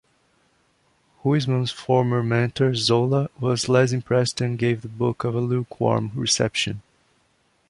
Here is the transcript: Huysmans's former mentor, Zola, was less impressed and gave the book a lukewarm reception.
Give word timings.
Huysmans's 1.23 1.71
former 1.71 2.23
mentor, 2.23 2.73
Zola, 2.73 3.29
was 3.39 3.69
less 3.69 3.91
impressed 3.91 4.41
and 4.41 4.57
gave 4.57 4.81
the 4.81 4.87
book 4.87 5.23
a 5.23 5.29
lukewarm 5.29 6.09
reception. 6.15 6.81